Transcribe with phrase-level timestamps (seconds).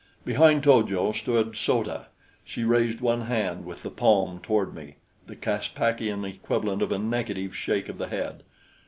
[0.25, 2.05] Behind To jo stood So ta.
[2.43, 4.95] She raised one hand with the palm toward me
[5.27, 8.41] the Caspakian equivalent of a negative shake of the head.